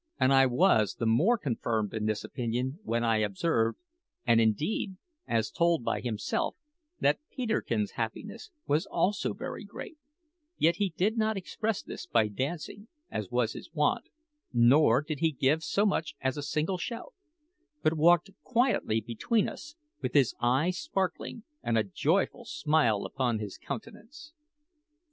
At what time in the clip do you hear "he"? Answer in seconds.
10.77-10.89, 15.19-15.31